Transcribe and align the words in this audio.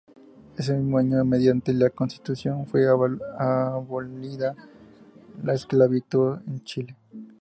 Ese 0.57 0.73
mismo 0.73 0.97
año, 0.97 1.23
mediante 1.23 1.71
la 1.73 1.91
Constitución, 1.91 2.65
fue 2.65 2.87
abolida 2.89 4.55
la 5.43 5.53
esclavitud 5.53 6.39
en 6.47 6.63
Chile. 6.63 6.95